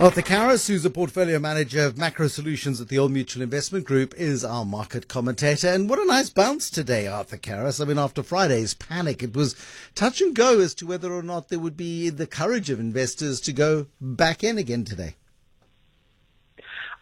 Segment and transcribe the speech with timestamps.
[0.00, 4.14] Arthur Karas, who's a portfolio manager of macro solutions at the Old Mutual Investment Group,
[4.16, 5.66] is our market commentator.
[5.66, 7.80] And what a nice bounce today, Arthur Karas.
[7.80, 9.56] I mean, after Friday's panic, it was
[9.96, 13.40] touch and go as to whether or not there would be the courage of investors
[13.40, 15.16] to go back in again today.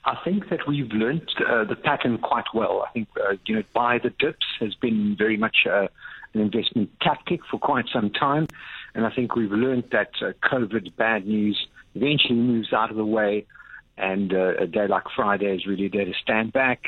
[0.06, 2.82] I think that we've learned uh, the pattern quite well.
[2.88, 5.88] I think, uh, you know, buy the dips has been very much uh,
[6.32, 8.46] an investment tactic for quite some time.
[8.94, 11.66] And I think we've learned that uh, COVID bad news
[11.96, 13.46] eventually moves out of the way,
[13.96, 16.82] and uh, a day like Friday is really there to stand back,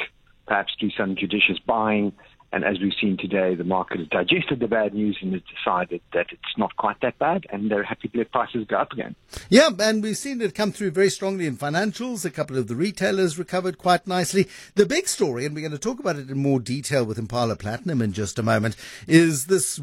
[0.47, 2.13] perhaps do some judicious buying.
[2.51, 6.01] And as we've seen today, the market has digested the bad news and has decided
[6.15, 9.15] that it's not quite that bad, and they're happy to let prices go up again.
[9.51, 12.25] Yeah, and we've seen it come through very strongly in financials.
[12.25, 14.49] A couple of the retailers recovered quite nicely.
[14.77, 17.55] The big story, and we're going to talk about it in more detail with Impala
[17.55, 19.79] Platinum in just a moment, is this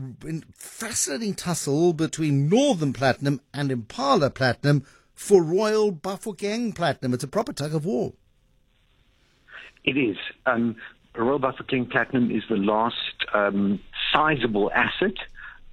[0.56, 4.84] fascinating tussle between Northam Platinum and Impala Platinum
[5.16, 7.14] for Royal Bafokeng Platinum.
[7.14, 8.14] It's a proper tug of war.
[9.84, 10.18] It is.
[10.46, 10.76] Um,
[11.16, 13.80] Royal Bafokeng Platinum is the last um,
[14.14, 15.16] sizable asset,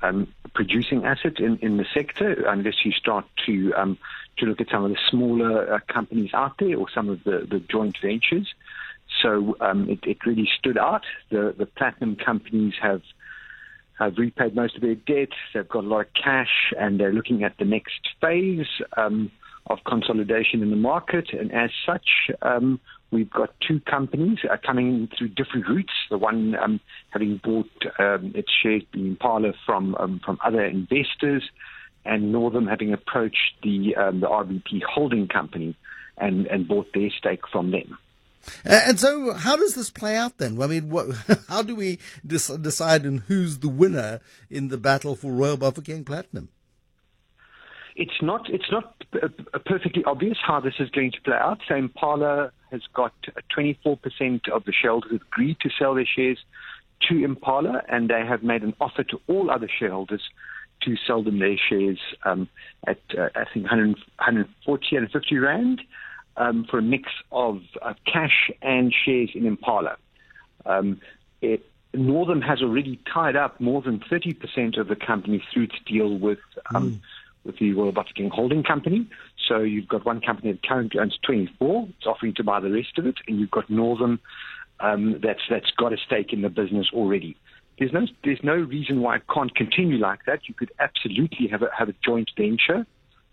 [0.02, 3.98] um, producing asset in, in the sector, unless you start to um,
[4.38, 7.46] to look at some of the smaller uh, companies out there or some of the,
[7.50, 8.48] the joint ventures.
[9.20, 11.04] So um, it, it really stood out.
[11.30, 13.02] The, the platinum companies have
[14.04, 15.30] have repaid most of their debt.
[15.54, 19.30] They've got a lot of cash, and they're looking at the next phase um,
[19.66, 21.30] of consolidation in the market.
[21.32, 22.06] And as such,
[22.42, 22.80] um,
[23.10, 25.92] we've got two companies uh, coming through different routes.
[26.10, 26.80] The one um,
[27.10, 31.44] having bought um, its shares in Impala from um, from other investors,
[32.04, 35.76] and Northam having approached the um, the RBP holding company
[36.18, 37.98] and and bought their stake from them.
[38.64, 40.60] And so, how does this play out then?
[40.60, 41.08] I mean, what,
[41.48, 46.48] how do we decide on who's the winner in the battle for Royal Bafokeng Platinum?
[47.94, 48.48] It's not.
[48.48, 48.94] It's not
[49.66, 51.60] perfectly obvious how this is going to play out.
[51.68, 53.12] So Impala has got
[53.56, 56.38] 24% of the shareholders agreed to sell their shares
[57.08, 60.22] to Impala, and they have made an offer to all other shareholders
[60.82, 62.48] to sell them their shares um,
[62.86, 63.88] at uh, I think 100,
[64.18, 65.82] 140, 150 rand
[66.36, 69.96] um, for a mix of uh, cash and shares in Impala.
[70.64, 71.00] Um,
[71.40, 76.18] it, Northam has already tied up more than 30% of the company through its deal
[76.18, 76.38] with
[76.74, 77.00] um, mm.
[77.44, 79.06] with the Royal Bafokeng Holding Company.
[79.48, 82.96] So you've got one company that currently owns 24, it's offering to buy the rest
[82.98, 84.20] of it, and you've got Northam
[84.80, 87.36] um, that's that's got a stake in the business already.
[87.78, 90.48] There's no there's no reason why it can't continue like that.
[90.48, 92.86] You could absolutely have a have a joint venture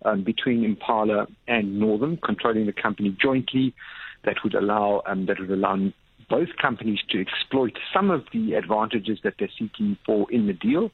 [0.06, 3.74] um, between Impala and Northam, controlling the company jointly.
[4.26, 5.78] That would allow um, that would allow
[6.30, 10.92] both companies to exploit some of the advantages that they're seeking for in the deal.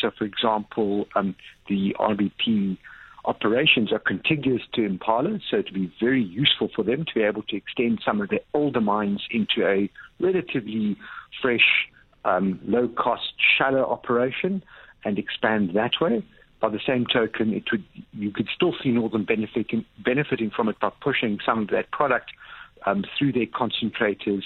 [0.00, 1.34] So, for example, um,
[1.68, 2.76] the RBP
[3.24, 7.22] operations are contiguous to Impala, so it would be very useful for them to be
[7.22, 9.90] able to extend some of their older mines into a
[10.20, 10.96] relatively
[11.42, 11.88] fresh,
[12.24, 14.62] um, low-cost, shallow operation
[15.04, 16.22] and expand that way
[16.60, 20.78] by the same token, it would you could still see Northam benefiting benefiting from it
[20.80, 22.30] by pushing some of that product
[22.86, 24.42] um, through their concentrators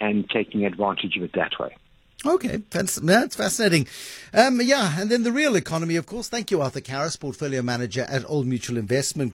[0.00, 1.76] and taking advantage of it that way.
[2.24, 3.88] Okay, that's, that's fascinating.
[4.32, 6.28] Um, yeah, and then the real economy, of course.
[6.28, 9.30] Thank you, Arthur Karas, portfolio manager at Old Mutual Investment